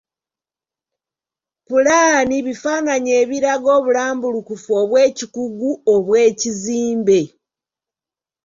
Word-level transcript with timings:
Pulaani 1.67 2.35
bifaananyi 2.45 3.11
ebiraga 3.21 3.69
obulambulukufu 3.77 4.69
obw'ekikugu 4.81 5.71
obw'ekizimbe. 5.93 7.19